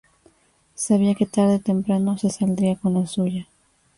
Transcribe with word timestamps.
Sabía 0.85 1.13
que 1.13 1.27
tarde 1.27 1.57
o 1.57 1.59
temprano 1.61 2.17
se 2.17 2.31
saldría 2.31 2.75
con 2.75 2.95
la 2.95 3.05
suya. 3.05 3.47